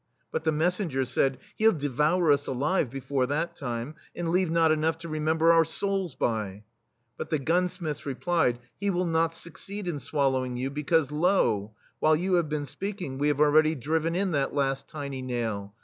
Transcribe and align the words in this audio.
But 0.31 0.45
the 0.45 0.51
messengers 0.51 1.11
said: 1.11 1.37
"He'll 1.57 1.71
devour 1.73 2.31
us 2.31 2.47
alive 2.47 2.89
before 2.89 3.27
that 3.27 3.55
time, 3.55 3.93
and 4.15 4.31
leave 4.31 4.49
not 4.49 4.71
enough 4.71 4.97
to 5.01 5.07
remember 5.07 5.53
our 5.53 5.63
souls 5.63 6.15
by." 6.15 6.63
But 7.19 7.29
the 7.29 7.37
gunsmiths 7.37 8.03
replied: 8.03 8.57
"He 8.79 8.89
will 8.89 9.05
not 9.05 9.35
succeed 9.35 9.87
in 9.87 9.99
swallowing 9.99 10.57
you, 10.57 10.71
because, 10.71 11.11
lo! 11.11 11.75
while 11.99 12.15
you 12.15 12.33
have 12.33 12.49
been 12.49 12.65
speaking 12.65 13.19
we 13.19 13.27
have 13.27 13.39
already 13.39 13.75
driven 13.75 14.15
in 14.15 14.31
that 14.31 14.55
last 14.55 14.87
tiny 14.89 15.21
nail. 15.21 15.75